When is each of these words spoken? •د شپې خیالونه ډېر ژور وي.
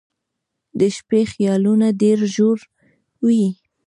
•د 0.79 0.81
شپې 0.95 1.21
خیالونه 1.31 1.87
ډېر 2.01 2.19
ژور 2.33 2.59
وي. 3.25 3.45